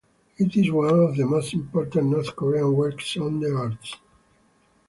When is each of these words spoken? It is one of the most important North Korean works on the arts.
It 0.37 0.55
is 0.55 0.71
one 0.71 0.99
of 0.99 1.15
the 1.15 1.27
most 1.27 1.53
important 1.53 2.07
North 2.09 2.35
Korean 2.35 2.73
works 2.75 3.15
on 3.17 3.39
the 3.39 3.55
arts. 3.55 3.97